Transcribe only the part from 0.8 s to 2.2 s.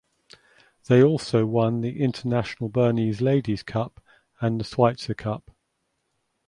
They also won the